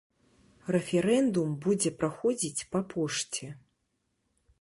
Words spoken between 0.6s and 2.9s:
Рэферэндум будзе праходзіць па